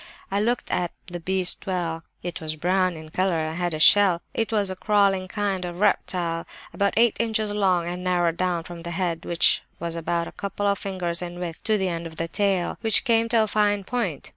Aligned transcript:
I 0.31 0.41
looked 0.41 0.71
at 0.71 0.93
the 1.05 1.19
beast 1.19 1.67
well; 1.67 2.03
it 2.23 2.41
was 2.41 2.55
brown 2.55 2.97
in 2.97 3.09
colour 3.09 3.35
and 3.37 3.55
had 3.55 3.75
a 3.75 3.79
shell; 3.79 4.23
it 4.33 4.51
was 4.51 4.71
a 4.71 4.75
crawling 4.75 5.27
kind 5.27 5.63
of 5.63 5.79
reptile, 5.79 6.47
about 6.73 6.95
eight 6.97 7.17
inches 7.19 7.51
long, 7.51 7.87
and 7.87 8.03
narrowed 8.03 8.35
down 8.37 8.63
from 8.63 8.81
the 8.81 8.89
head, 8.89 9.25
which 9.25 9.61
was 9.79 9.93
about 9.95 10.27
a 10.27 10.31
couple 10.31 10.65
of 10.65 10.79
fingers 10.79 11.21
in 11.21 11.37
width, 11.37 11.61
to 11.65 11.77
the 11.77 11.87
end 11.87 12.07
of 12.07 12.15
the 12.15 12.27
tail, 12.27 12.79
which 12.81 13.03
came 13.05 13.29
to 13.29 13.43
a 13.43 13.47
fine 13.47 13.83
point. 13.83 14.27